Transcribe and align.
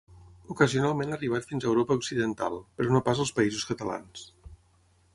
Ocasionalment 0.53 1.11
ha 1.11 1.19
arribat 1.19 1.45
fins 1.51 1.67
a 1.67 1.71
Europa 1.73 1.99
occidental, 2.01 2.59
però 2.79 2.97
no 2.97 3.05
pas 3.11 3.25
als 3.25 3.37
Països 3.41 3.71
Catalans. 3.75 4.29